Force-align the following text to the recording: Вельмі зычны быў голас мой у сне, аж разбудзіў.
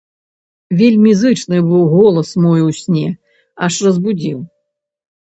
Вельмі 0.79 1.11
зычны 1.23 1.61
быў 1.69 1.83
голас 1.93 2.33
мой 2.47 2.67
у 2.71 2.75
сне, 2.81 3.07
аж 3.67 3.73
разбудзіў. 3.89 4.39